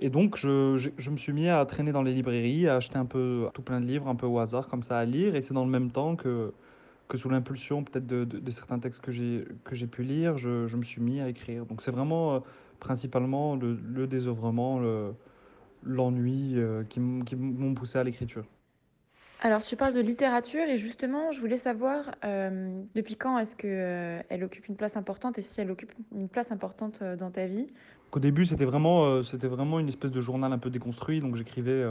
Et 0.00 0.10
donc, 0.10 0.36
je, 0.36 0.76
je- 0.98 1.10
me 1.10 1.16
suis 1.18 1.32
mis 1.32 1.48
à 1.48 1.64
traîner 1.66 1.92
dans 1.92 2.02
les 2.02 2.14
librairies, 2.14 2.68
à 2.68 2.76
acheter 2.76 2.98
un 2.98 3.06
peu 3.06 3.48
tout 3.54 3.62
plein 3.62 3.80
de 3.80 3.86
livres, 3.86 4.08
un 4.08 4.16
peu 4.16 4.26
au 4.26 4.38
hasard, 4.40 4.68
comme 4.68 4.82
ça, 4.82 4.98
à 4.98 5.04
lire. 5.06 5.36
Et 5.36 5.42
c'est 5.42 5.54
dans 5.54 5.64
le 5.64 5.70
même 5.70 5.90
temps 5.92 6.16
que, 6.16 6.52
que 7.08 7.18
sous 7.18 7.28
l'impulsion 7.30 7.84
peut-être 7.84 8.06
de, 8.06 8.24
de- 8.24 8.50
certains 8.50 8.78
textes 8.78 9.00
que 9.02 9.12
j'ai 9.12 9.44
que 9.64 9.74
j'ai 9.76 9.86
pu 9.86 10.02
lire, 10.04 10.38
je, 10.38 10.66
je 10.68 10.76
me 10.76 10.84
suis 10.84 11.00
mis 11.02 11.20
à 11.20 11.28
écrire. 11.28 11.66
Donc, 11.66 11.82
c'est 11.82 11.90
vraiment 11.90 12.36
euh, 12.36 12.40
principalement 12.80 13.56
le, 13.56 13.74
le 13.74 14.06
désœuvrement, 14.06 14.80
le- 14.80 15.14
l'ennui 15.84 16.54
euh, 16.58 16.84
qui 16.84 17.00
m'ont 17.00 17.74
poussé 17.74 17.98
à 17.98 18.04
l'écriture. 18.04 18.46
Alors 19.42 19.62
tu 19.62 19.74
parles 19.76 19.94
de 19.94 20.00
littérature 20.00 20.68
et 20.68 20.76
justement 20.76 21.32
je 21.32 21.40
voulais 21.40 21.56
savoir 21.56 22.14
euh, 22.24 22.82
depuis 22.94 23.16
quand 23.16 23.38
est-ce 23.38 23.56
que 23.56 23.66
euh, 23.66 24.22
elle 24.28 24.44
occupe 24.44 24.68
une 24.68 24.76
place 24.76 24.96
importante 24.98 25.38
et 25.38 25.42
si 25.42 25.60
elle 25.60 25.70
occupe 25.70 25.92
une 26.12 26.28
place 26.28 26.52
importante 26.52 27.00
euh, 27.00 27.16
dans 27.16 27.30
ta 27.30 27.46
vie? 27.46 27.68
Qu'au 28.10 28.20
début, 28.20 28.44
c'était 28.44 28.64
vraiment, 28.64 29.22
c'était 29.22 29.46
vraiment 29.46 29.78
une 29.78 29.88
espèce 29.88 30.10
de 30.10 30.20
journal 30.20 30.52
un 30.52 30.58
peu 30.58 30.68
déconstruit. 30.68 31.20
Donc 31.20 31.36
j'écrivais 31.36 31.86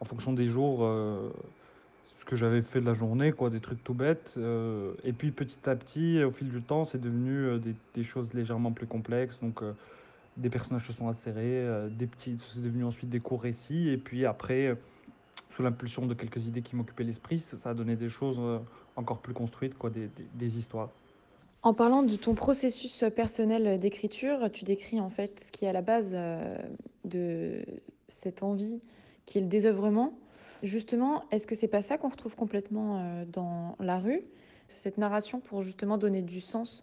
en 0.00 0.04
fonction 0.04 0.32
des 0.32 0.46
jours 0.48 0.80
ce 2.18 2.24
que 2.24 2.36
j'avais 2.36 2.62
fait 2.62 2.80
de 2.80 2.86
la 2.86 2.94
journée, 2.94 3.32
quoi, 3.32 3.50
des 3.50 3.60
trucs 3.60 3.82
tout 3.84 3.94
bêtes. 3.94 4.38
et 5.04 5.12
puis 5.12 5.30
petit 5.32 5.58
à 5.68 5.76
petit, 5.76 6.22
au 6.24 6.30
fil 6.30 6.48
du 6.48 6.62
temps, 6.62 6.84
c'est 6.86 7.00
devenu 7.00 7.58
des, 7.60 7.74
des 7.94 8.04
choses 8.04 8.32
légèrement 8.32 8.72
plus 8.72 8.86
complexes. 8.86 9.38
Donc 9.40 9.62
des 10.36 10.50
personnages 10.50 10.86
se 10.86 10.92
sont 10.92 11.08
insérés, 11.08 11.58
euh, 11.66 11.88
des 11.88 12.06
petits, 12.06 12.36
c'est 12.52 12.62
devenu 12.62 12.84
ensuite 12.84 13.10
des 13.10 13.20
courts 13.20 13.42
récits. 13.42 13.88
Et 13.88 13.98
puis 13.98 14.26
après, 14.26 14.66
euh, 14.68 14.74
sous 15.54 15.62
l'impulsion 15.62 16.06
de 16.06 16.14
quelques 16.14 16.46
idées 16.46 16.62
qui 16.62 16.76
m'occupaient 16.76 17.04
l'esprit, 17.04 17.40
ça, 17.40 17.70
a 17.70 17.74
donné 17.74 17.96
des 17.96 18.08
choses 18.08 18.38
euh, 18.38 18.58
encore 18.96 19.18
plus 19.18 19.34
construites, 19.34 19.76
quoi, 19.76 19.90
des, 19.90 20.06
des- 20.08 20.26
des 20.34 20.58
histoires. 20.58 20.90
En 21.62 21.74
parlant 21.74 22.02
de 22.02 22.16
ton 22.16 22.34
processus 22.34 23.04
personnel 23.14 23.78
d'écriture, 23.78 24.50
tu 24.50 24.64
décris 24.64 24.98
en 24.98 25.10
fait 25.10 25.40
ce 25.40 25.52
qui 25.52 25.66
est 25.66 25.68
à 25.68 25.74
la 25.74 25.82
base 25.82 26.16
de 27.04 27.62
cette 28.08 28.42
envie 28.42 28.80
qui 29.26 29.36
est 29.36 29.40
le 29.42 29.46
désœuvrement. 29.46 30.14
Justement, 30.62 31.22
est-ce 31.30 31.46
que 31.46 31.54
c'est 31.54 31.68
pas 31.68 31.82
ça 31.82 31.98
qu'on 31.98 32.08
retrouve 32.08 32.34
complètement 32.34 33.24
dans 33.30 33.76
la 33.78 33.98
rue? 33.98 34.22
Cette 34.68 34.96
narration 34.96 35.40
pour 35.40 35.60
justement 35.60 35.98
donner 35.98 36.22
du 36.22 36.40
sens 36.40 36.82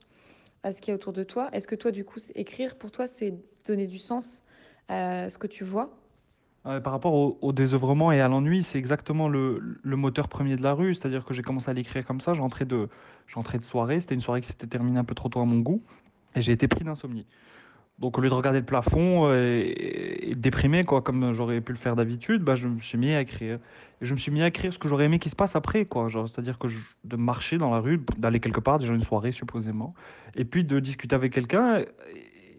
à 0.68 0.72
ce 0.74 0.82
qu'il 0.82 0.92
y 0.92 0.94
a 0.94 0.96
autour 0.96 1.14
de 1.14 1.24
toi. 1.24 1.50
Est-ce 1.54 1.66
que 1.66 1.76
toi, 1.76 1.92
du 1.92 2.04
coup, 2.04 2.20
écrire 2.36 2.76
pour 2.76 2.92
toi, 2.92 3.08
c'est 3.08 3.34
donner 3.66 3.88
du 3.88 4.00
sens 4.00 4.44
à 4.90 5.30
ce 5.30 5.38
que 5.38 5.48
tu 5.48 5.64
vois? 5.64 5.98
Ouais, 6.66 6.82
par 6.82 6.92
rapport 6.92 7.14
au, 7.42 7.54
désœuvrement 7.54 8.12
et 8.12 8.20
à 8.20 8.28
l'ennui, 8.28 8.62
c'est 8.62 8.78
exactement 8.78 9.30
le, 9.30 9.80
moteur 9.86 10.28
premier 10.28 10.58
de 10.58 10.64
la 10.64 10.74
rue. 10.74 10.94
C'est-à-dire 10.94 11.24
que 11.24 11.34
j'ai 11.34 11.42
commencé 11.42 11.70
à 11.70 11.74
l'écrire 11.74 12.06
comme 12.06 12.20
ça. 12.20 12.34
J'entrais 12.34 12.66
de, 12.66 12.90
de 13.34 13.64
soirée. 13.64 14.02
C'était 14.02 14.16
une 14.16 14.22
soirée 14.22 14.42
qui 14.42 14.50
s'était 14.50 14.68
terminée 14.68 15.00
un 15.00 15.06
peu 15.06 15.16
trop 15.16 15.30
tôt 15.30 15.40
à 15.40 15.46
mon 15.46 15.60
goût. 15.60 15.82
Et 16.36 16.42
j'ai 16.42 16.52
été 16.52 16.68
pris 16.68 16.84
d'insomnie. 16.84 17.26
Donc 18.00 18.18
au 18.18 18.22
lieu 18.22 18.30
de 18.30 18.34
regarder 18.34 18.60
le 18.60 18.66
plafond 18.66 19.34
et, 19.34 20.30
et 20.30 20.36
déprimé, 20.36 20.84
quoi, 20.84 21.02
comme 21.02 21.34
j'aurais 21.34 21.62
pu 21.62 21.72
le 21.72 21.78
faire 21.78 21.96
d'habitude, 21.96 22.44
bah, 22.44 22.56
je 22.56 22.68
me 22.68 22.80
suis 22.80 22.98
mis 22.98 23.14
à 23.14 23.22
écrire. 23.22 23.60
Et 24.02 24.06
je 24.06 24.14
me 24.14 24.20
suis 24.20 24.32
mis 24.32 24.44
à 24.44 24.48
écrire 24.48 24.72
ce 24.72 24.78
que 24.78 24.88
j'aurais 24.88 25.06
aimé 25.06 25.18
qu'il 25.18 25.32
se 25.32 25.36
passe 25.36 25.56
après, 25.56 25.86
quoi. 25.86 26.08
C'est-à-dire 26.12 26.60
que 26.60 26.68
de 27.04 27.16
marcher 27.16 27.58
dans 27.58 27.72
la 27.72 27.80
rue, 27.80 28.00
d'aller 28.18 28.40
quelque 28.40 28.60
part, 28.60 28.78
déjà 28.78 28.94
une 28.94 29.02
soirée 29.04 29.32
supposément, 29.32 29.96
et 30.36 30.46
puis 30.46 30.64
de 30.64 30.80
discuter 30.80 31.16
avec 31.16 31.34
quelqu'un, 31.34 31.84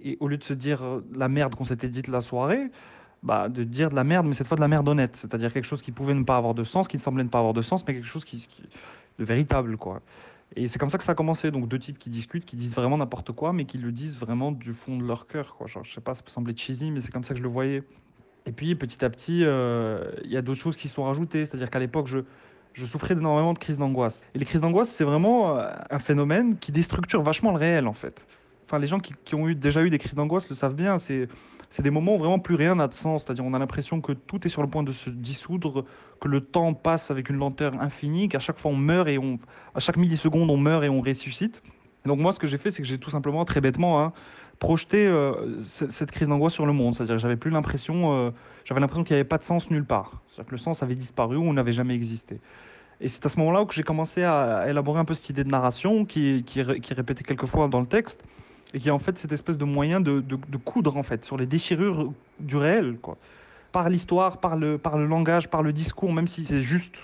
et, 0.04 0.16
au 0.20 0.26
lieu 0.28 0.38
de 0.38 0.44
se 0.44 0.54
dire 0.54 0.82
euh, 0.82 1.00
la 1.14 1.28
merde 1.28 1.54
qu'on 1.54 1.64
s'était 1.64 1.88
dite 1.88 2.08
la 2.08 2.20
soirée, 2.20 2.70
bah, 3.22 3.48
de 3.48 3.62
dire 3.64 3.90
de 3.90 3.94
la 3.96 4.04
merde, 4.04 4.26
mais 4.26 4.34
cette 4.34 4.46
fois 4.48 4.56
de 4.56 4.60
la 4.60 4.68
merde 4.68 4.88
honnête, 4.88 5.16
c'est-à-dire 5.16 5.52
quelque 5.52 5.64
chose 5.64 5.82
qui 5.82 5.92
pouvait 5.92 6.14
ne 6.14 6.24
pas 6.24 6.36
avoir 6.36 6.54
de 6.54 6.64
sens, 6.64 6.88
qui 6.88 6.96
ne 6.96 7.00
semblait 7.02 7.24
ne 7.24 7.28
pas 7.28 7.38
avoir 7.38 7.54
de 7.54 7.62
sens, 7.62 7.86
mais 7.86 7.94
quelque 7.94 8.06
chose 8.06 8.24
qui, 8.24 8.46
qui- 8.48 8.62
de 9.18 9.24
véritable, 9.24 9.76
quoi. 9.76 10.02
Et 10.56 10.68
c'est 10.68 10.78
comme 10.78 10.90
ça 10.90 10.98
que 10.98 11.04
ça 11.04 11.12
a 11.12 11.14
commencé. 11.14 11.50
Donc 11.50 11.68
deux 11.68 11.78
types 11.78 11.98
qui 11.98 12.10
discutent, 12.10 12.44
qui 12.44 12.56
disent 12.56 12.74
vraiment 12.74 12.98
n'importe 12.98 13.32
quoi, 13.32 13.52
mais 13.52 13.64
qui 13.64 13.78
le 13.78 13.92
disent 13.92 14.16
vraiment 14.16 14.52
du 14.52 14.72
fond 14.72 14.96
de 14.96 15.04
leur 15.04 15.26
cœur. 15.26 15.54
Quoi. 15.56 15.66
Genre, 15.66 15.84
je 15.84 15.92
sais 15.92 16.00
pas, 16.00 16.14
ça 16.14 16.22
peut 16.22 16.30
sembler 16.30 16.56
cheesy, 16.56 16.90
mais 16.90 17.00
c'est 17.00 17.12
comme 17.12 17.24
ça 17.24 17.34
que 17.34 17.38
je 17.38 17.42
le 17.42 17.48
voyais. 17.48 17.82
Et 18.46 18.52
puis 18.52 18.74
petit 18.74 19.04
à 19.04 19.10
petit, 19.10 19.44
euh, 19.44 20.10
il 20.24 20.30
y 20.30 20.36
a 20.36 20.42
d'autres 20.42 20.60
choses 20.60 20.76
qui 20.76 20.88
sont 20.88 21.04
rajoutées. 21.04 21.44
C'est-à-dire 21.44 21.70
qu'à 21.70 21.78
l'époque, 21.78 22.06
je, 22.06 22.20
souffrais 22.86 23.14
énormément 23.14 23.52
de 23.52 23.58
crises 23.58 23.78
d'angoisse. 23.78 24.24
Et 24.34 24.38
les 24.38 24.44
crises 24.44 24.60
d'angoisse, 24.60 24.88
c'est 24.88 25.04
vraiment 25.04 25.58
euh, 25.58 25.68
un 25.90 25.98
phénomène 25.98 26.56
qui 26.58 26.72
déstructure 26.72 27.22
vachement 27.22 27.50
le 27.50 27.58
réel, 27.58 27.86
en 27.86 27.92
fait. 27.92 28.24
Enfin, 28.64 28.78
les 28.78 28.86
gens 28.86 29.00
qui, 29.00 29.14
qui 29.24 29.34
ont 29.34 29.48
eu, 29.48 29.54
déjà 29.54 29.82
eu 29.82 29.90
des 29.90 29.98
crises 29.98 30.14
d'angoisse 30.14 30.48
le 30.48 30.54
savent 30.54 30.74
bien. 30.74 30.98
C'est 30.98 31.28
c'est 31.70 31.82
des 31.82 31.90
moments 31.90 32.14
où 32.14 32.18
vraiment 32.18 32.38
plus 32.38 32.54
rien 32.54 32.74
n'a 32.74 32.88
de 32.88 32.94
sens. 32.94 33.24
C'est-à-dire 33.24 33.44
on 33.44 33.54
a 33.54 33.58
l'impression 33.58 34.00
que 34.00 34.12
tout 34.12 34.46
est 34.46 34.50
sur 34.50 34.62
le 34.62 34.68
point 34.68 34.82
de 34.82 34.92
se 34.92 35.10
dissoudre, 35.10 35.84
que 36.20 36.28
le 36.28 36.40
temps 36.40 36.74
passe 36.74 37.10
avec 37.10 37.28
une 37.30 37.36
lenteur 37.36 37.80
infinie, 37.80 38.28
qu'à 38.28 38.38
chaque 38.38 38.58
fois 38.58 38.70
on 38.70 38.76
meurt 38.76 39.08
et 39.08 39.18
on, 39.18 39.38
à 39.74 39.80
chaque 39.80 39.96
milliseconde 39.96 40.50
on 40.50 40.56
meurt 40.56 40.84
et 40.84 40.88
on 40.88 41.00
ressuscite. 41.00 41.62
Et 42.04 42.08
donc 42.08 42.20
moi 42.20 42.32
ce 42.32 42.38
que 42.38 42.46
j'ai 42.46 42.58
fait 42.58 42.70
c'est 42.70 42.82
que 42.82 42.88
j'ai 42.88 42.98
tout 42.98 43.10
simplement 43.10 43.44
très 43.44 43.60
bêtement 43.60 44.02
hein, 44.02 44.12
projeté 44.58 45.06
euh, 45.06 45.60
cette 45.62 46.10
crise 46.10 46.28
d'angoisse 46.28 46.54
sur 46.54 46.66
le 46.66 46.72
monde. 46.72 46.94
C'est-à-dire 46.94 47.16
que 47.16 47.22
j'avais 47.22 47.36
plus 47.36 47.50
l'impression, 47.50 48.12
euh, 48.12 48.30
j'avais 48.64 48.80
l'impression 48.80 49.04
qu'il 49.04 49.14
n'y 49.14 49.20
avait 49.20 49.28
pas 49.28 49.38
de 49.38 49.44
sens 49.44 49.70
nulle 49.70 49.84
part. 49.84 50.22
C'est-à-dire 50.28 50.46
que 50.46 50.54
le 50.54 50.58
sens 50.58 50.82
avait 50.82 50.96
disparu 50.96 51.36
ou 51.36 51.52
n'avait 51.52 51.72
jamais 51.72 51.94
existé. 51.94 52.40
Et 53.00 53.08
c'est 53.08 53.24
à 53.24 53.28
ce 53.28 53.38
moment-là 53.38 53.64
que 53.64 53.74
j'ai 53.74 53.84
commencé 53.84 54.24
à 54.24 54.68
élaborer 54.68 54.98
un 54.98 55.04
peu 55.04 55.14
cette 55.14 55.30
idée 55.30 55.44
de 55.44 55.50
narration 55.50 56.04
qui, 56.04 56.42
qui, 56.44 56.64
qui 56.80 56.92
est 56.92 57.22
quelquefois 57.22 57.68
dans 57.68 57.80
le 57.80 57.86
texte 57.86 58.24
et 58.74 58.80
qui 58.80 58.88
est 58.88 58.92
en 58.92 58.98
fait 58.98 59.18
cette 59.18 59.32
espèce 59.32 59.56
de 59.56 59.64
moyen 59.64 60.00
de, 60.00 60.20
de, 60.20 60.56
coudre 60.56 60.96
en 60.96 61.02
fait 61.02 61.24
sur 61.24 61.36
les 61.36 61.46
déchirures 61.46 62.12
du 62.40 62.56
réel, 62.56 62.98
quoi. 63.00 63.16
Par 63.72 63.88
l'histoire, 63.88 64.38
par 64.38 64.56
le, 64.56 64.78
par 64.78 64.96
le 64.96 65.06
langage, 65.06 65.48
par 65.48 65.62
le 65.62 65.72
discours, 65.72 66.12
même 66.12 66.26
si 66.26 66.46
c'est 66.46 66.62
juste 66.62 66.94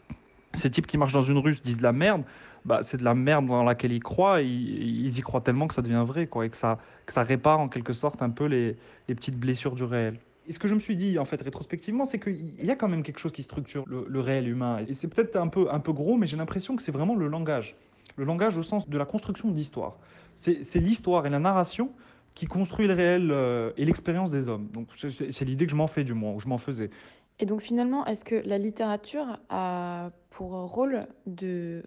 ces 0.55 0.71
types 0.71 0.87
qui 0.87 0.97
marchent 0.97 1.13
dans 1.13 1.23
une 1.23 1.39
rue 1.39 1.55
se 1.55 1.63
disent 1.63 1.79
de 1.79 1.83
la 1.83 1.93
merde, 1.93 2.23
bah, 2.65 2.83
c'est 2.83 2.97
de 2.97 3.05
la 3.05 3.15
merde 3.15 3.47
dans 3.47 3.65
laquelle 3.65 3.93
ils 3.93 4.03
croient, 4.03 4.41
et 4.41 4.47
ils, 4.47 5.05
ils 5.05 5.19
y 5.19 5.21
croient 5.21 5.43
tellement 5.43 5.67
que 5.67 5.75
ça 5.75 5.83
devient 5.83 6.05
vrai, 6.07 6.27
quoi, 6.27 6.47
et 6.47 6.51
que 6.51 6.57
ça, 6.57 6.79
que 7.05 7.13
ça 7.13 7.23
répare 7.23 7.61
en 7.61 7.69
quelque 7.69 7.93
sorte 7.93 8.23
un 8.23 8.31
peu 8.31 8.47
les, 8.47 8.77
les 9.09 9.15
petites 9.15 9.39
blessures 9.39 9.75
du 9.75 9.85
réel. 9.85 10.19
Et 10.47 10.53
ce 10.53 10.59
que 10.59 10.69
je 10.69 10.75
me 10.75 10.81
suis 10.81 10.97
dit, 10.97 11.19
en 11.19 11.25
fait, 11.25 11.41
rétrospectivement, 11.41 12.05
c'est 12.05 12.19
qu'il 12.19 12.65
y 12.65 12.71
a 12.71 12.77
quand 12.77 12.89
même 12.89 13.03
quelque 13.03 13.19
chose 13.19 13.33
qui 13.33 13.43
structure 13.43 13.85
le, 13.87 14.07
le 14.09 14.21
réel 14.21 14.49
humain. 14.49 14.79
Et 14.87 14.95
c'est 14.95 15.09
peut-être 15.09 15.37
un 15.37 15.49
peu, 15.49 15.69
un 15.71 15.81
peu 15.81 15.93
gros, 15.93 16.17
mais 16.17 16.27
j'ai 16.27 16.37
l'impression 16.37 16.77
que 16.77 16.83
c'est 16.83 16.93
vraiment 16.93 17.15
le 17.15 17.29
langage. 17.29 17.77
Le 18.17 18.25
langage 18.25 18.57
au 18.57 18.63
sens 18.63 18.89
de 18.89 18.99
la 18.99 19.05
construction 19.05 19.51
d'histoire. 19.51 19.99
C'est 20.37 20.63
c'est 20.65 20.81
l'histoire 20.81 21.27
et 21.27 21.31
la 21.31 21.39
narration 21.39 21.91
qui 22.35 22.47
construit 22.47 22.87
le 22.89 22.95
réel 22.95 23.31
euh, 23.31 23.71
et 23.77 23.85
l'expérience 23.85 24.31
des 24.31 24.49
hommes. 24.49 24.69
Donc 24.73 24.89
c'est- 24.97 25.45
l'idée 25.45 25.67
que 25.67 25.71
je 25.71 25.77
m'en 25.77 25.87
fais, 25.87 26.03
du 26.05 26.15
moins, 26.15 26.33
ou 26.33 26.41
je 26.41 26.49
m'en 26.49 26.59
faisais. 26.59 26.91
Et 27.39 27.47
donc 27.47 27.61
finalement, 27.61 28.05
est-ce 28.07 28.25
que 28.25 28.37
la 28.45 28.59
littérature 28.59 29.39
a 29.49 30.11
pour 30.31 30.51
rôle 30.51 31.07
de 31.27 31.83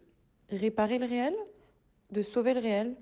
réparer 0.50 1.00
le 1.00 1.05
réel, 1.05 1.33
de 2.12 2.21
sauver 2.21 2.53
le 2.53 2.59
réel? 2.62 2.95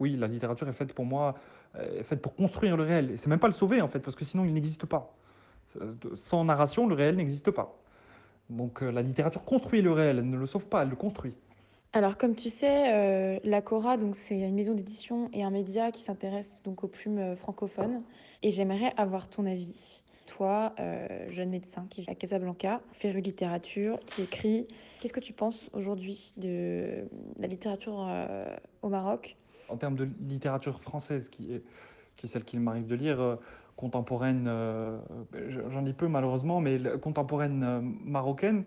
Oui, 0.00 0.16
la 0.16 0.26
littérature 0.28 0.68
est 0.68 0.72
faite 0.72 0.92
pour 0.92 1.04
moi, 1.04 1.34
euh, 1.76 2.00
est 2.00 2.02
faite 2.04 2.20
pour 2.22 2.34
construire 2.34 2.76
le 2.76 2.82
réel. 2.84 3.10
Et 3.12 3.16
c'est 3.16 3.28
même 3.30 3.38
pas 3.38 3.46
le 3.48 3.52
sauver, 3.52 3.80
en 3.80 3.88
fait, 3.88 4.00
parce 4.00 4.16
que 4.16 4.24
sinon 4.24 4.44
il 4.44 4.52
n'existe 4.52 4.86
pas. 4.86 5.16
Sans 6.16 6.44
narration, 6.44 6.86
le 6.86 6.94
réel 6.94 7.16
n'existe 7.16 7.50
pas. 7.50 7.80
Donc 8.50 8.82
euh, 8.82 8.90
la 8.92 9.02
littérature 9.02 9.44
construit 9.44 9.82
le 9.82 9.90
réel, 9.92 10.18
elle 10.18 10.28
ne 10.30 10.36
le 10.36 10.46
sauve 10.46 10.66
pas, 10.66 10.82
elle 10.82 10.90
le 10.90 10.96
construit. 10.96 11.34
Alors, 11.96 12.18
comme 12.18 12.34
tu 12.34 12.50
sais, 12.50 12.92
euh, 12.92 13.38
la 13.44 13.62
Cora, 13.62 13.96
donc 13.96 14.16
c'est 14.16 14.36
une 14.36 14.54
maison 14.56 14.74
d'édition 14.74 15.30
et 15.32 15.44
un 15.44 15.50
média 15.50 15.92
qui 15.92 16.02
s'intéresse 16.02 16.60
donc 16.64 16.82
aux 16.82 16.88
plumes 16.88 17.18
euh, 17.18 17.36
francophones. 17.36 18.02
Et 18.42 18.50
j'aimerais 18.50 18.92
avoir 18.96 19.28
ton 19.28 19.46
avis. 19.46 20.02
Toi, 20.26 20.74
euh, 20.80 21.06
jeune 21.30 21.50
médecin 21.50 21.86
qui 21.88 22.00
vit 22.00 22.10
à 22.10 22.16
Casablanca, 22.16 22.80
féru 22.94 23.20
de 23.20 23.26
littérature, 23.26 24.00
qui 24.06 24.22
écrit, 24.22 24.66
qu'est-ce 24.98 25.12
que 25.12 25.20
tu 25.20 25.32
penses 25.32 25.70
aujourd'hui 25.72 26.32
de 26.36 27.04
la 27.38 27.46
littérature 27.46 28.08
au 28.82 28.88
Maroc? 28.88 29.36
En 29.68 29.76
termes 29.76 29.94
de 29.94 30.08
littérature 30.26 30.82
française, 30.82 31.28
qui 31.28 31.52
est, 31.52 31.62
qui 32.16 32.26
est 32.26 32.28
celle 32.28 32.42
qu'il 32.42 32.58
m'arrive 32.58 32.88
de 32.88 32.96
lire, 32.96 33.38
contemporaine, 33.76 34.50
j'en 35.68 35.82
lis 35.82 35.92
peu 35.92 36.08
malheureusement, 36.08 36.60
mais 36.60 36.80
contemporaine 37.00 37.94
marocaine, 38.04 38.64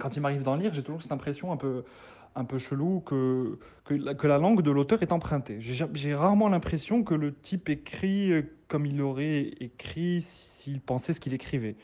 quand 0.00 0.16
il 0.16 0.20
m'arrive 0.20 0.42
d'en 0.42 0.56
lire, 0.56 0.74
j'ai 0.74 0.82
toujours 0.82 1.02
cette 1.02 1.12
impression 1.12 1.52
un 1.52 1.56
peu, 1.56 1.84
un 2.36 2.44
peu 2.44 2.58
chelou 2.58 3.00
que, 3.00 3.58
que, 3.84 4.26
la, 4.26 4.38
langue 4.38 4.62
de 4.62 4.70
l'auteur 4.70 5.02
est 5.02 5.12
empruntée. 5.12 5.56
J'ai 5.60 5.74
ja- 5.74 5.88
j'ai 5.94 6.14
rarement 6.14 6.48
l'impression 6.48 7.02
que 7.02 7.14
le 7.14 7.34
type 7.34 7.68
écrit 7.68 8.30
euh, 8.30 8.42
comme 8.68 8.86
il 8.86 9.00
aurait 9.00 9.54
écrit 9.60 10.20
s'il 10.22 10.80
pensait 10.80 11.12
ce 11.12 11.20
qu'il 11.20 11.34
écrivait. 11.34 11.76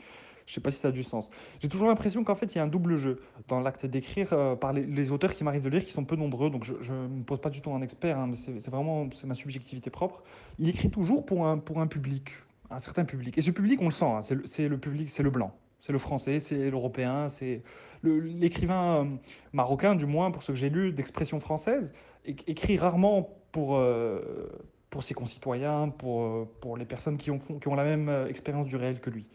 Je 0.45 0.51
ne 0.51 0.55
sais 0.55 0.61
pas 0.61 0.71
si 0.71 0.77
ça 0.77 0.89
a 0.89 0.91
du 0.91 1.03
sens. 1.03 1.29
J'ai 1.61 1.69
toujours 1.69 1.87
l'impression 1.87 2.23
qu'en 2.23 2.35
fait, 2.35 2.53
il 2.53 2.57
y 2.57 2.61
a 2.61 2.63
un 2.63 2.67
double 2.67 2.97
jeu 2.97 3.21
dans 3.47 3.61
l'acte 3.61 3.85
d'écrire 3.85 4.27
euh, 4.33 4.55
par 4.55 4.73
les, 4.73 5.11
auteurs 5.11 5.33
qui 5.33 5.43
m'arrivent 5.43 5.63
de 5.63 5.69
lire, 5.69 5.83
qui 5.83 5.91
sont 5.91 6.03
peu 6.03 6.17
nombreux. 6.17 6.49
Donc, 6.49 6.65
je 6.65 6.93
ne 6.93 7.07
me 7.07 7.23
pose 7.23 7.39
pas 7.39 7.49
du 7.49 7.61
tout 7.61 7.71
un 7.71 7.81
expert, 7.81 8.17
hein, 8.17 8.27
mais 8.29 8.35
c'est 8.35 8.69
vraiment 8.69 9.07
ma 9.23 9.35
subjectivité 9.35 9.89
propre. 9.89 10.21
Il 10.59 10.69
écrit 10.69 10.89
toujours 10.89 11.25
pour 11.25 11.47
un, 11.47 11.57
pour 11.57 11.79
un 11.79 11.87
public, 11.87 12.31
un 12.69 12.79
certain 12.79 13.05
public. 13.05 13.37
Et 13.37 13.41
ce 13.41 13.51
public, 13.51 13.81
on 13.81 13.85
le 13.85 13.91
sent, 13.91 14.05
hein, 14.05 14.19
c'est 14.21 14.67
le 14.67 14.77
public, 14.77 15.09
c'est 15.09 15.23
le 15.23 15.29
blanc. 15.29 15.55
C'est 15.85 15.91
le 15.91 15.99
français, 15.99 16.39
c'est 16.39 16.69
l'européen, 16.69 17.27
c'est 17.27 17.61
l'écrivain 18.03 19.03
euh, 19.03 19.05
marocain, 19.51 19.95
du 19.95 20.05
moins 20.05 20.31
pour 20.31 20.41
ce 20.41 20.53
que 20.53 20.57
j'ai 20.57 20.69
lu 20.69 20.93
d'expression 20.93 21.41
française, 21.41 21.91
écrit 22.25 22.77
rarement 22.77 23.35
pour, 23.51 23.75
euh, 23.75 24.47
pour 24.89 25.03
ses 25.03 25.13
concitoyens, 25.13 25.89
pour, 25.89 26.21
euh, 26.21 26.49
pour 26.61 26.77
les 26.77 26.85
personnes 26.85 27.17
qui 27.17 27.31
ont, 27.31 27.37
qui 27.37 27.67
ont 27.67 27.75
la 27.75 27.83
même 27.83 28.09
expérience 28.29 28.67
du 28.67 28.77
réel 28.77 29.01
que 29.01 29.09
lui. 29.09 29.25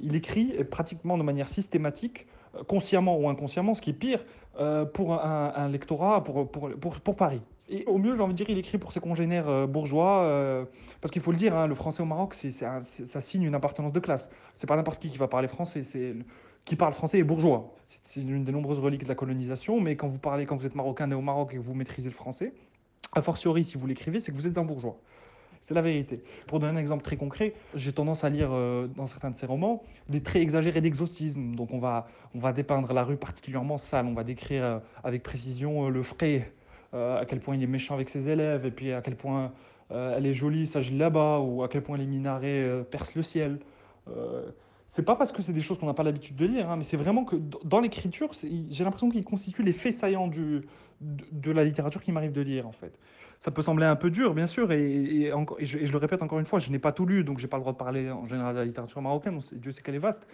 Il 0.00 0.16
écrit 0.16 0.64
pratiquement 0.64 1.18
de 1.18 1.22
manière 1.22 1.48
systématique, 1.48 2.26
consciemment 2.66 3.18
ou 3.18 3.28
inconsciemment, 3.28 3.74
ce 3.74 3.82
qui 3.82 3.90
est 3.90 3.92
pire, 3.92 4.24
pour 4.94 5.12
un, 5.12 5.52
un 5.54 5.68
lectorat, 5.68 6.24
pour, 6.24 6.50
pour, 6.50 6.70
pour, 6.70 7.00
pour 7.00 7.16
Paris. 7.16 7.42
Et 7.72 7.84
au 7.86 7.98
mieux, 7.98 8.16
j'ai 8.16 8.22
envie 8.22 8.32
de 8.32 8.36
dire, 8.36 8.50
il 8.50 8.58
écrit 8.58 8.78
pour 8.78 8.92
ses 8.92 8.98
congénères 8.98 9.48
euh, 9.48 9.66
bourgeois, 9.68 10.22
euh, 10.22 10.64
parce 11.00 11.12
qu'il 11.12 11.22
faut 11.22 11.30
le 11.30 11.36
dire, 11.36 11.56
hein, 11.56 11.68
le 11.68 11.76
français 11.76 12.02
au 12.02 12.06
Maroc, 12.06 12.34
ça 12.34 13.20
signe 13.20 13.44
une 13.44 13.54
appartenance 13.54 13.92
de 13.92 14.00
classe. 14.00 14.28
C'est 14.56 14.66
pas 14.66 14.74
n'importe 14.74 15.00
qui 15.00 15.08
qui 15.08 15.18
va 15.18 15.28
parler 15.28 15.46
français, 15.46 15.82
qui 16.64 16.74
parle 16.76 16.92
français 16.92 17.20
est 17.20 17.22
bourgeois. 17.22 17.72
C'est, 17.86 18.20
l'une 18.20 18.44
des 18.44 18.50
nombreuses 18.50 18.80
reliques 18.80 19.04
de 19.04 19.08
la 19.08 19.14
colonisation, 19.14 19.80
mais 19.80 19.94
quand 19.94 20.08
vous 20.08 20.18
parlez, 20.18 20.46
quand 20.46 20.56
vous 20.56 20.66
êtes 20.66 20.74
marocain 20.74 21.06
né 21.06 21.14
au 21.14 21.20
Maroc 21.20 21.50
et 21.52 21.56
que 21.58 21.62
vous 21.62 21.74
maîtrisez 21.74 22.08
le 22.08 22.14
français, 22.14 22.52
a 23.12 23.22
fortiori 23.22 23.62
si 23.64 23.78
vous 23.78 23.86
l'écrivez, 23.86 24.18
c'est 24.18 24.32
que 24.32 24.36
vous 24.36 24.48
êtes 24.48 24.58
un 24.58 24.64
bourgeois. 24.64 24.98
C'est 25.60 25.74
la 25.74 25.82
vérité. 25.82 26.24
Pour 26.48 26.58
donner 26.58 26.76
un 26.76 26.80
exemple 26.80 27.04
très 27.04 27.16
concret, 27.16 27.54
j'ai 27.74 27.92
tendance 27.92 28.24
à 28.24 28.30
lire 28.30 28.48
euh, 28.50 28.88
dans 28.88 29.06
certains 29.06 29.30
de 29.30 29.36
ses 29.36 29.46
romans 29.46 29.84
des 30.08 30.22
traits 30.22 30.42
exagérés 30.42 30.80
d'exorcisme. 30.80 31.54
Donc 31.54 31.72
on 31.72 31.78
va, 31.78 32.08
on 32.34 32.40
va 32.40 32.52
dépeindre 32.52 32.92
la 32.92 33.04
rue 33.04 33.16
particulièrement 33.16 33.78
sale, 33.78 34.06
on 34.06 34.14
va 34.14 34.24
décrire 34.24 34.80
avec 35.04 35.22
précision 35.22 35.88
le 35.88 36.02
frais, 36.02 36.50
à 36.92 37.24
quel 37.26 37.40
point 37.40 37.56
il 37.56 37.62
est 37.62 37.66
méchant 37.68 37.94
avec 37.94 38.08
ses 38.08 38.28
élèves, 38.28 38.66
et 38.66 38.70
puis 38.70 38.92
à 38.92 39.00
quel 39.00 39.16
point 39.16 39.52
euh, 39.92 40.14
elle 40.16 40.26
est 40.26 40.34
jolie, 40.34 40.66
sa 40.66 40.80
là-bas, 40.80 41.38
ou 41.40 41.62
à 41.62 41.68
quel 41.68 41.82
point 41.82 41.96
les 41.98 42.06
minarets 42.06 42.62
euh, 42.62 42.82
percent 42.82 43.12
le 43.16 43.22
ciel. 43.22 43.58
Euh, 44.08 44.50
c'est 44.88 45.04
pas 45.04 45.14
parce 45.14 45.30
que 45.30 45.40
c'est 45.42 45.52
des 45.52 45.60
choses 45.60 45.78
qu'on 45.78 45.86
n'a 45.86 45.94
pas 45.94 46.02
l'habitude 46.02 46.36
de 46.36 46.46
lire, 46.46 46.68
hein, 46.68 46.76
mais 46.76 46.82
c'est 46.82 46.96
vraiment 46.96 47.24
que 47.24 47.36
dans 47.64 47.80
l'écriture, 47.80 48.30
j'ai 48.32 48.84
l'impression 48.84 49.08
qu'il 49.08 49.24
constitue 49.24 49.62
les 49.62 49.72
faits 49.72 49.94
saillants 49.94 50.26
de, 50.26 50.64
de 51.00 51.50
la 51.52 51.62
littérature 51.62 52.02
qui 52.02 52.10
m'arrive 52.10 52.32
de 52.32 52.40
lire, 52.40 52.66
en 52.66 52.72
fait. 52.72 52.98
Ça 53.38 53.50
peut 53.52 53.62
sembler 53.62 53.86
un 53.86 53.96
peu 53.96 54.10
dur, 54.10 54.34
bien 54.34 54.46
sûr, 54.46 54.72
et, 54.72 54.82
et 54.82 55.26
et 55.28 55.64
je, 55.64 55.78
et 55.78 55.86
je 55.86 55.92
le 55.92 55.98
répète 55.98 56.22
encore 56.22 56.40
une 56.40 56.44
fois, 56.44 56.58
je 56.58 56.70
n'ai 56.70 56.80
pas 56.80 56.92
tout 56.92 57.06
lu, 57.06 57.22
donc 57.22 57.38
j'ai 57.38 57.46
pas 57.46 57.56
le 57.56 57.62
droit 57.62 57.72
de 57.72 57.78
parler 57.78 58.10
en 58.10 58.26
général 58.26 58.54
de 58.54 58.58
la 58.58 58.64
littérature 58.64 59.00
marocaine, 59.00 59.38
Dieu 59.52 59.70
sait 59.72 59.82
qu'elle 59.82 59.94
est 59.94 59.98
vaste. 59.98 60.26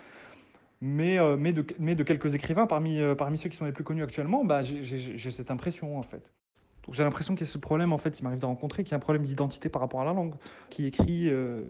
Mais, 0.80 1.18
euh, 1.18 1.36
mais, 1.38 1.52
de, 1.52 1.64
mais 1.78 1.94
de 1.94 2.02
quelques 2.02 2.34
écrivains, 2.34 2.66
parmi, 2.66 3.00
euh, 3.00 3.14
parmi 3.14 3.38
ceux 3.38 3.48
qui 3.48 3.56
sont 3.56 3.64
les 3.64 3.72
plus 3.72 3.84
connus 3.84 4.02
actuellement, 4.02 4.44
bah, 4.44 4.62
j'ai 4.62 5.30
cette 5.30 5.50
impression, 5.50 5.98
en 5.98 6.02
fait. 6.02 6.30
Donc 6.87 6.95
j'ai 6.95 7.02
l'impression 7.02 7.35
qu'il 7.35 7.47
y 7.47 7.49
a 7.49 7.52
ce 7.52 7.59
problème, 7.59 7.93
en 7.93 7.99
fait, 7.99 8.19
il 8.19 8.23
m'arrive 8.23 8.40
de 8.40 8.47
rencontrer, 8.47 8.85
qu'il 8.85 8.93
y 8.93 8.95
a 8.95 8.99
un 8.99 9.00
problème 9.00 9.25
d'identité 9.25 9.69
par 9.69 9.81
rapport 9.83 10.00
à 10.00 10.05
la 10.05 10.12
langue, 10.12 10.35
qui 10.71 10.87
écrit 10.87 11.28
euh, 11.28 11.62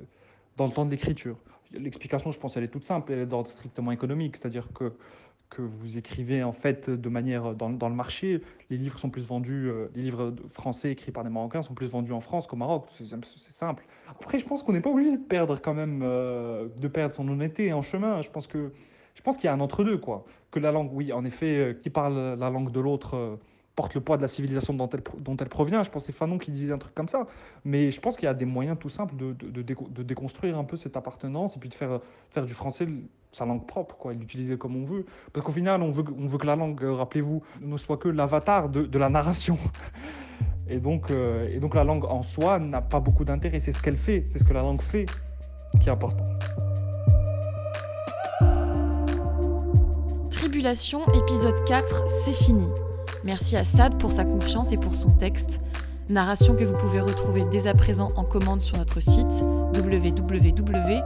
dans 0.57 0.67
le 0.67 0.73
temps 0.73 0.85
de 0.85 0.91
l'écriture. 0.91 1.37
L'explication, 1.73 2.31
je 2.31 2.39
pense, 2.39 2.57
elle 2.57 2.65
est 2.65 2.69
toute 2.69 2.85
simple, 2.85 3.13
elle 3.13 3.21
est 3.21 3.27
d'ordre 3.27 3.49
strictement 3.49 3.93
économique, 3.93 4.37
c'est-à-dire 4.37 4.69
que, 4.75 4.93
que 5.49 5.63
vous 5.63 5.97
écrivez, 5.97 6.43
en 6.43 6.53
fait, 6.53 6.91
de 6.91 7.09
manière, 7.09 7.55
dans, 7.55 7.71
dans 7.71 7.89
le 7.89 7.95
marché, 7.95 8.43
les 8.71 8.77
livres 8.77 8.99
sont 8.99 9.11
plus 9.11 9.27
vendus, 9.27 9.69
euh, 9.69 9.89
les 9.95 10.03
livres 10.03 10.35
français 10.49 10.93
écrits 10.93 11.13
par 11.13 11.25
des 11.25 11.31
Marocains 11.31 11.63
sont 11.63 11.75
plus 11.75 11.91
vendus 11.91 12.13
en 12.13 12.21
France 12.21 12.47
qu'au 12.47 12.57
Maroc, 12.57 12.87
c'est 12.99 13.07
simple. 13.51 13.85
Après, 14.09 14.39
je 14.39 14.45
pense 14.45 14.63
qu'on 14.63 14.73
n'est 14.73 14.81
pas 14.81 14.91
obligé 14.91 15.13
de 15.13 15.23
perdre 15.23 15.61
quand 15.61 15.75
même, 15.75 16.03
euh, 16.05 16.69
de 16.79 16.89
perdre 16.89 17.15
son 17.15 17.27
honnêteté 17.29 17.73
en 17.73 17.83
chemin, 17.83 18.21
je 18.23 18.31
pense 18.31 18.47
que, 18.47 18.71
je 19.15 19.23
pense 19.23 19.37
qu'il 19.37 19.47
y 19.47 19.49
a 19.49 19.55
un 19.55 19.61
entre-deux, 19.61 19.99
quoi. 19.99 20.25
Que 20.51 20.61
la 20.61 20.73
langue, 20.73 20.91
oui, 20.93 21.13
en 21.13 21.25
effet, 21.25 21.57
euh, 21.57 21.73
qui 21.73 21.91
parle 21.91 22.39
la 22.39 22.51
langue 22.51 22.71
de 22.71 22.81
l'autre, 22.81 23.17
euh, 23.17 23.37
porte 23.77 23.95
le 23.95 24.01
poids 24.01 24.17
de 24.17 24.23
la 24.23 24.29
civilisation 24.29 24.73
dont 24.73 24.89
elle, 24.89 25.49
provient. 25.49 25.83
Je 25.83 25.91
pense 25.91 26.03
que 26.03 26.07
c'est 26.07 26.19
Fanon 26.19 26.39
qui 26.39 26.51
disait 26.51 26.73
un 26.73 26.79
truc 26.79 26.95
comme 26.95 27.11
ça. 27.11 27.27
Mais 27.65 27.91
je 27.91 28.01
pense 28.01 28.17
qu'il 28.17 28.25
y 28.25 28.29
a 28.29 28.35
des 28.35 28.47
moyens 28.47 28.79
tout 28.81 28.89
simples 28.89 29.15
de, 29.17 30.03
déconstruire 30.03 30.59
un 30.59 30.65
peu 30.65 30.77
cette 30.77 30.97
appartenance 30.97 31.57
et 31.57 31.61
puis 31.61 31.69
de 31.69 31.75
faire, 31.75 32.01
du 32.45 32.55
français 32.55 32.89
sa 33.33 33.45
langue 33.45 33.67
propre, 33.67 33.97
quoi, 33.97 34.15
et 34.15 34.17
l'utiliser 34.17 34.57
comme 34.57 34.77
on 34.77 34.87
veut. 34.87 35.05
Parce 35.33 35.45
qu'au 35.45 35.53
final, 35.53 35.83
on 35.83 35.91
veut, 35.91 36.03
que 36.03 36.47
la 36.47 36.57
langue, 36.57 36.83
rappelez-vous, 36.83 37.43
ne 37.61 37.77
soit 37.77 37.99
que 37.99 38.09
l'avatar 38.09 38.71
de, 38.71 38.99
la 38.99 39.09
narration. 39.09 39.59
Euh, 40.69 41.49
et 41.49 41.61
donc 41.61 41.77
la 41.77 41.85
langue 41.85 42.05
en 42.07 42.25
soi 42.25 42.59
n'a 42.59 42.83
pas 42.83 42.99
beaucoup 42.99 43.25
d'intérêt. 43.25 43.61
C'est 43.61 43.71
ce 43.71 43.81
qu'elle 43.81 43.97
fait, 43.97 44.25
c'est 44.27 44.41
ce 44.41 44.45
que 44.45 44.53
la 44.53 44.63
langue 44.63 44.83
fait 44.83 45.07
qui 45.81 45.89
est 45.89 45.93
important. 45.93 46.25
Tribulation, 50.29 51.03
épisode 51.15 51.65
4, 51.67 52.09
c'est 52.09 52.33
fini. 52.33 52.67
Merci 53.27 53.57
à 53.57 53.65
Sad 53.65 53.99
pour 53.99 54.13
sa 54.13 54.25
confiance 54.25 54.71
et 54.71 54.77
pour 54.77 54.95
son 54.95 55.11
texte. 55.11 55.61
Narration 56.09 56.55
que 56.55 56.63
vous 56.63 56.77
pouvez 56.77 57.01
retrouver 57.01 57.45
dès 57.51 57.67
à 57.67 57.75
présent 57.75 58.13
en 58.15 58.23
commande 58.23 58.61
sur 58.61 58.79
notre 58.79 59.01
site 59.01 59.43
www.lacora.fr. 59.75 61.03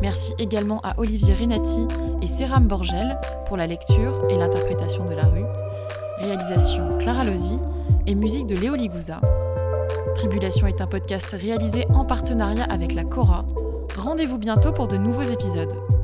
Merci 0.00 0.32
également 0.38 0.80
à 0.80 0.98
Olivier 0.98 1.34
Renati 1.34 1.86
et 2.22 2.26
Seram 2.26 2.66
Borgel 2.66 3.20
pour 3.46 3.58
la 3.58 3.66
lecture 3.66 4.24
et 4.30 4.38
l'interprétation 4.38 5.04
de 5.04 5.12
la 5.12 5.24
rue. 5.24 5.44
Réalisation 6.20 6.96
Clara 6.96 7.24
Lozi 7.24 7.58
et 8.06 8.14
musique 8.14 8.46
de 8.46 8.56
Léo 8.56 8.76
Ligouza. 8.76 9.20
Tribulation 10.14 10.66
est 10.66 10.80
un 10.80 10.86
podcast 10.86 11.36
réalisé 11.38 11.84
en 11.90 12.06
partenariat 12.06 12.64
avec 12.64 12.94
la 12.94 13.04
Cora. 13.04 13.44
Rendez-vous 13.98 14.38
bientôt 14.38 14.72
pour 14.72 14.88
de 14.88 14.96
nouveaux 14.96 15.20
épisodes. 15.20 15.97